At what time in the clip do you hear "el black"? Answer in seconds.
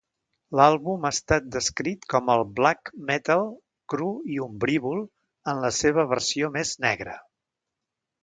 2.35-2.89